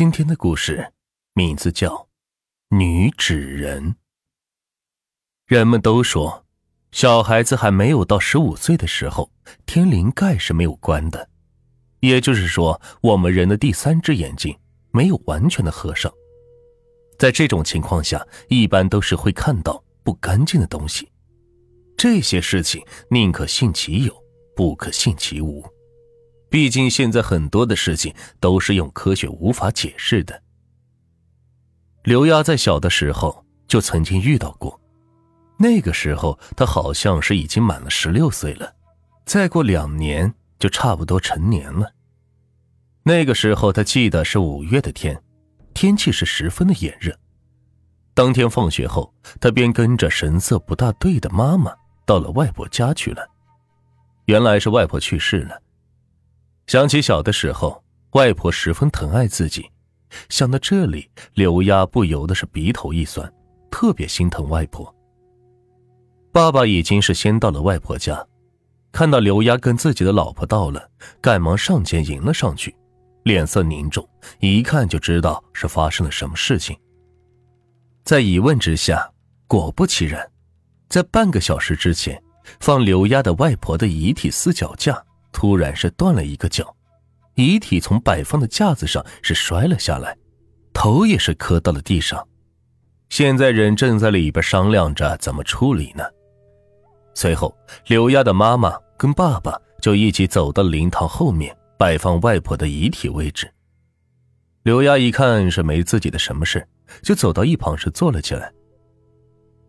[0.00, 0.94] 今天的故事
[1.34, 1.94] 名字叫
[2.74, 3.90] 《女纸人》。
[5.46, 6.46] 人们都说，
[6.90, 9.30] 小孩子还没有到十五岁的时候，
[9.66, 11.28] 天灵盖是没有关的，
[11.98, 14.58] 也就是说，我们人的第三只眼睛
[14.90, 16.10] 没有完全的合上。
[17.18, 21.12] 在这种情况下，一般都是会看到不干净的东西。
[21.94, 24.24] 这些事情宁可信其有，
[24.56, 25.62] 不可信其无。
[26.50, 30.42] 毕竟现在很多的事情都是用科学无法解释的。
[32.02, 34.78] 刘丫在小的时候就曾经遇到过，
[35.56, 38.74] 那个时候她好像是已经满了十六岁了，
[39.24, 41.92] 再过两年就差不多成年了。
[43.04, 45.22] 那个时候她记得是五月的天，
[45.72, 47.16] 天气是十分的炎热。
[48.12, 51.72] 当天放学后，她便跟着神色不大对的妈妈
[52.04, 53.24] 到了外婆家去了。
[54.24, 55.60] 原来是外婆去世了。
[56.70, 59.68] 想起小的时候，外婆十分疼爱自己，
[60.28, 63.28] 想到这里，刘丫不由得是鼻头一酸，
[63.72, 64.94] 特别心疼外婆。
[66.30, 68.24] 爸爸已经是先到了外婆家，
[68.92, 70.88] 看到刘丫跟自己的老婆到了，
[71.20, 72.72] 赶忙上前迎了上去，
[73.24, 76.78] 脸色凝重，一看就知道是发生了什么事情。
[78.04, 79.12] 在一问之下，
[79.48, 80.24] 果不其然，
[80.88, 82.22] 在半个小时之前，
[82.60, 85.04] 放刘丫的外婆的遗体四脚架。
[85.32, 86.76] 突然是断了一个脚，
[87.34, 90.16] 遗体从摆放的架子上是摔了下来，
[90.72, 92.26] 头也是磕到了地上。
[93.08, 96.04] 现在人正在里边商量着怎么处理呢。
[97.14, 103.52] 随后，刘丫的妈妈跟爸爸就一起走到灵堂后面摆放外婆的遗体位置。
[104.62, 106.66] 刘丫一看是没自己的什么事，
[107.02, 108.52] 就走到一旁是坐了起来。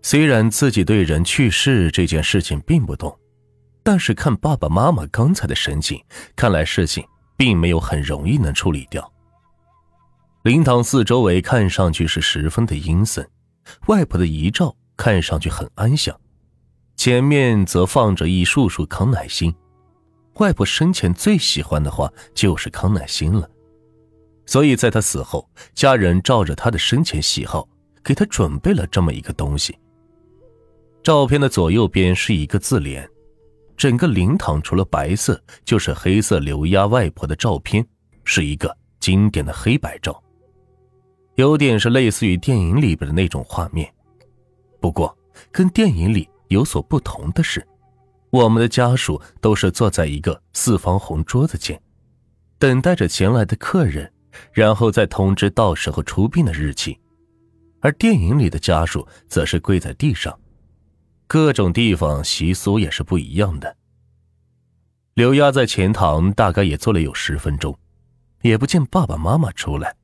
[0.03, 3.17] 虽然自己对人去世这件事情并不懂。
[3.83, 6.03] 但是看爸爸妈妈刚才的神情，
[6.35, 7.03] 看来事情
[7.35, 9.11] 并没有很容易能处理掉。
[10.43, 13.27] 灵堂四周围看上去是十分的阴森，
[13.88, 16.19] 外婆的遗照看上去很安详，
[16.95, 19.53] 前面则放着一束束康乃馨。
[20.35, 23.50] 外婆生前最喜欢的话就是康乃馨了，
[24.45, 27.67] 所以在她死后，家人照着她的生前喜好，
[28.03, 29.77] 给她准备了这么一个东西。
[31.03, 33.07] 照片的左右边是一个字联。
[33.81, 37.84] 整个灵堂除了白色就是黑色，刘丫外婆的照片
[38.24, 40.22] 是一个经典的黑白照，
[41.34, 43.92] 有点是类似于电影里边的那种画面。
[44.80, 45.18] 不过
[45.52, 47.68] 跟电影里有所不同的是，
[48.30, 51.81] 我们的家属都是坐在一个四方红桌子前，
[52.59, 54.13] 等待着前来的客人，
[54.52, 57.00] 然后再通知到时候出殡的日期，
[57.80, 60.40] 而电影里的家属则是跪在地上。
[61.31, 63.78] 各种地方习俗也是不一样的。
[65.14, 67.74] 刘丫在前堂大概也坐了有十分钟，
[68.42, 69.96] 也不见爸爸妈妈出来。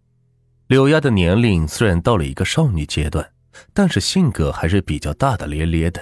[0.68, 3.30] 刘丫的年龄虽然到了一个少女阶段，
[3.74, 6.02] 但是性格还是比较大大咧咧的，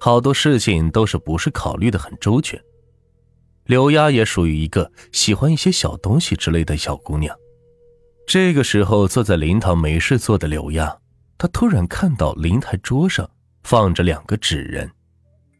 [0.00, 2.60] 好多事情都是不是考虑的很周全。
[3.66, 7.32] 刘丫也属于一个喜欢一些小东西之类的小姑娘。
[8.26, 10.98] 这个时候坐在灵堂没事做的刘丫，
[11.38, 13.30] 她突然看到灵台桌上。
[13.68, 14.90] 放着两个纸人，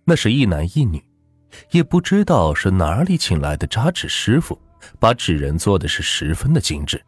[0.07, 0.99] 那是一男一女，
[1.73, 4.59] 也不知道是哪里请来的扎纸师傅，
[4.99, 6.99] 把纸人做的是十分的精致。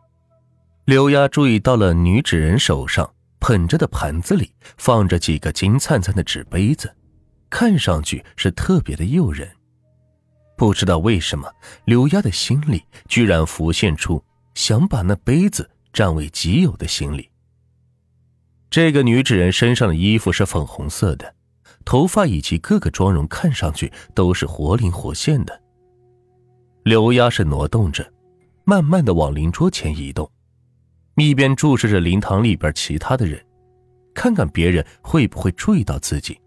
[0.85, 6.95] 刘丫注意到了女纸人手上捧着的盘子里放着几个金灿灿的纸杯子，
[7.49, 9.51] 看上去是特别的诱人。
[10.55, 11.51] 不知道为什么，
[11.87, 14.23] 刘丫的心里居然浮现出
[14.53, 17.31] 想把那杯子占为己有的心理。
[18.71, 21.35] 这个女纸人身上的衣服是粉红色的，
[21.85, 25.61] 头发以及各个妆容看上去都是活灵活现的。
[26.85, 28.09] 刘丫是挪动着，
[28.65, 30.31] 慢慢的往灵桌前移动，
[31.17, 33.45] 一边注视着灵堂里边其他的人，
[34.15, 36.41] 看看别人会不会注意到自己。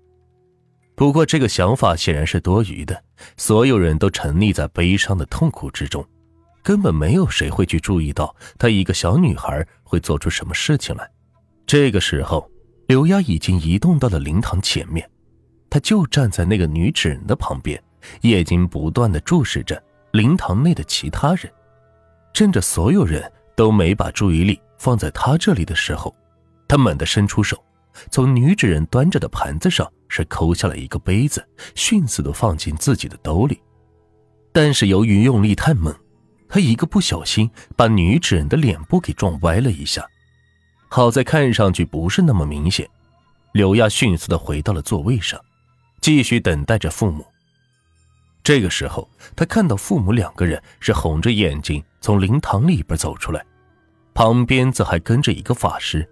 [0.96, 3.04] 不过这个想法显然是多余的，
[3.36, 6.08] 所有人都沉溺在悲伤的痛苦之中，
[6.64, 11.10] 根本没有谁会去注意到她一个小女孩会做出什么事情来。
[11.66, 12.50] 这个时候，
[12.88, 15.10] 刘丫已经移动到了灵堂前面，
[15.70, 17.82] 她就站在那个女纸人的旁边，
[18.22, 19.82] 眼睛不断的注视着
[20.12, 21.52] 灵堂内的其他人。
[22.34, 26.14] 趁着所有人都没把注意力放在她这里的时候，
[26.68, 27.58] 她猛地伸出手，
[28.12, 31.44] 从女纸人端着的盘子上是抠下了一个杯子，
[31.76, 33.60] 迅速的放进自己的兜里。
[34.52, 35.96] 但是由于用力太猛，
[36.48, 40.06] 她一个不小心把女纸人的脸部给撞歪了一下。
[40.96, 42.88] 好在看上去不是那么明显，
[43.54, 45.44] 刘亚迅速的回到了座位上，
[46.02, 47.26] 继续等待着父母。
[48.44, 53.44] 这个时候，他看到父母两个人是红着眼睛从灵堂里边走出来，
[54.14, 56.08] 旁边则还跟着一个法师，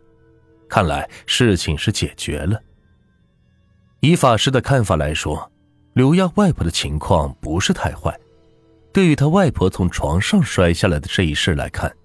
[0.67, 2.59] 看来事情是解决了。
[3.99, 5.51] 以法师的看法来说，
[5.93, 8.19] 刘亚外婆的情况不是太坏。
[8.91, 11.95] 对于他外婆从床上摔下来的这一事来看，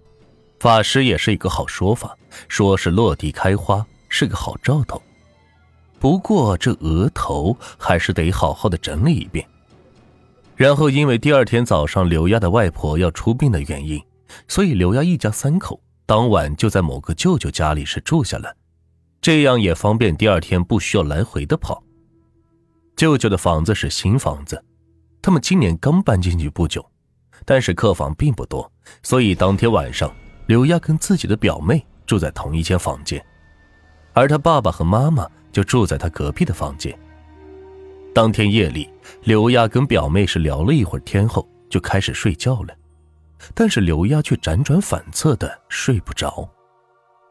[0.59, 2.17] 法师也是一个好说法，
[2.49, 5.01] 说是落地开花，是个好兆头。
[5.99, 9.47] 不过这额头还是得好好的整理一遍。
[10.55, 14.03] 然后因为第二天早上刘亚的外婆要出殡的原因，
[14.49, 18.57] 所以刘亚一家三口当晚就在某个舅舅家里是住下了，
[19.21, 21.83] 这样也方便第二天不需要来回的跑。
[22.97, 24.63] 舅舅的房子是新房子。
[25.21, 26.89] 他们今年刚搬进去不久，
[27.45, 28.71] 但是客房并不多，
[29.03, 30.11] 所以当天晚上，
[30.47, 33.25] 刘亚跟自己的表妹住在同一间房间，
[34.13, 36.97] 而他爸爸和妈妈就住在他隔壁的房间。
[38.15, 38.89] 当天夜里，
[39.25, 42.73] 刘亚跟表妹是聊了一会儿天后就开始睡觉了，
[43.55, 46.49] 但是刘亚却辗转反侧的睡不着。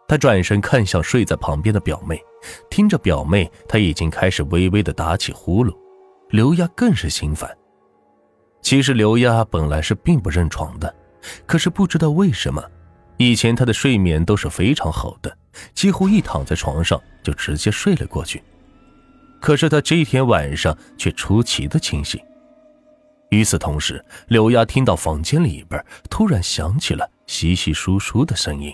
[0.10, 2.22] 他转身看向睡在旁边的表妹，
[2.70, 5.74] 听着表妹，他已经开始微微的打起呼噜，
[6.30, 7.50] 刘亚更是心烦。
[8.62, 10.94] 其实刘亚本来是并不认床的，
[11.46, 12.64] 可是不知道为什么，
[13.18, 15.38] 以前他的睡眠都是非常好的，
[15.74, 18.44] 几乎一躺在床上就直接睡了过去。
[19.40, 22.20] 可是他这天晚上却出奇的清醒。
[23.30, 28.74] 与此同时，刘丫听到房间里边突然响起了稀稀疏疏的声音，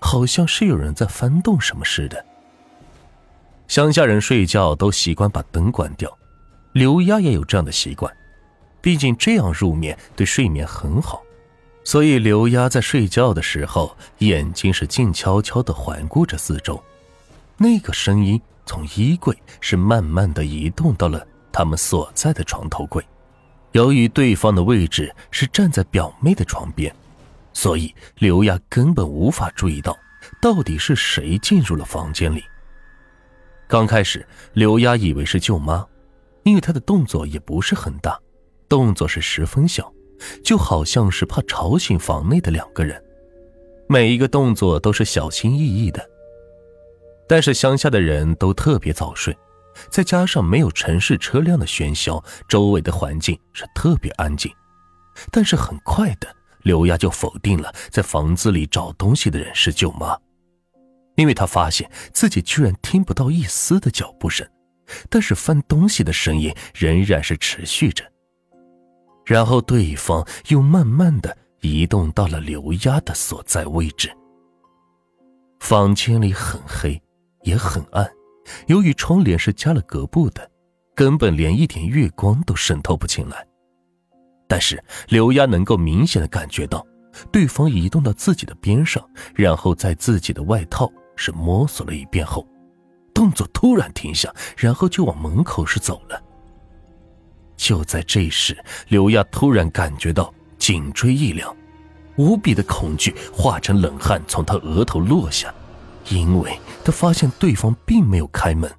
[0.00, 2.24] 好像是有人在翻动什么似的。
[3.68, 6.10] 乡下人睡觉都习惯把灯关掉，
[6.72, 8.12] 刘丫也有这样的习惯。
[8.80, 11.22] 毕竟这样入眠对睡眠很好，
[11.82, 16.80] 所以刘丫在睡觉的时候，眼睛是静悄悄的环顾着四周。
[17.56, 23.04] 那个声音从衣柜是慢慢的移动到了他们所在的床头柜。
[23.72, 26.94] 由于对方的位置是站在表妹的床边，
[27.52, 29.96] 所以刘丫根本无法注意到
[30.40, 32.42] 到底是谁进入了房间里。
[33.68, 35.86] 刚开始，刘丫以为是舅妈，
[36.42, 38.18] 因为她的动作也不是很大。
[38.68, 39.92] 动作是十分小，
[40.42, 43.02] 就好像是怕吵醒房内的两个人，
[43.88, 46.08] 每一个动作都是小心翼翼的。
[47.28, 49.36] 但是乡下的人都特别早睡，
[49.88, 54.52] 再加上没有城市车辆的喧嚣，周围的环境是特别安静。
[55.30, 56.28] 但是很快的，
[56.62, 60.16] 刘亚就否定了在房子里找东西的人是舅妈，
[61.16, 64.48] 因为他发现自己居然听不到一丝的脚步声，
[65.08, 68.04] 但是翻东西的声音仍然是持续着。
[69.24, 74.10] 然后对方又慢慢的移动到了刘丫的所在位置。
[75.60, 77.00] 房间里很黑，
[77.42, 78.10] 也很暗，
[78.66, 80.50] 由于窗帘是加了隔布的，
[80.94, 83.46] 根本连一点月光都渗透不进来。
[84.48, 86.84] 但是刘丫能够明显的感觉到，
[87.30, 92.44] 对方移动到自己的边上，然后在自己的外套是摸索了一遍后，
[93.14, 96.20] 动作突然停下，然后就往门口是走了。
[97.60, 98.56] 就在这时，
[98.88, 101.54] 刘亚突然感觉到颈椎一凉，
[102.16, 105.54] 无比的恐惧化成冷汗从他额头落下，
[106.08, 108.72] 因为他发现对方并没有开门，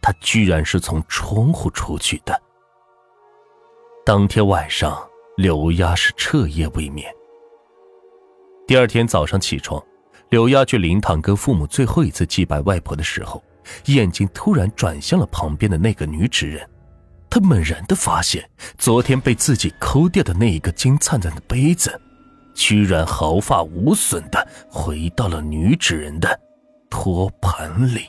[0.00, 2.40] 他居然是从窗户出去的。
[4.06, 4.96] 当天晚上，
[5.36, 7.12] 刘亚是彻夜未眠。
[8.68, 9.82] 第二天早上起床，
[10.30, 13.42] 刘亚去灵堂跟父母最后一次祭拜外婆的时候，
[13.86, 16.64] 眼睛突然转向了旁边的那个女纸人。
[17.34, 18.46] 他猛然的发现，
[18.76, 21.98] 昨天被自己抠掉的那一个金灿灿的杯子，
[22.54, 26.38] 居然毫发无损的回到了女主人的
[26.90, 28.02] 托盘里。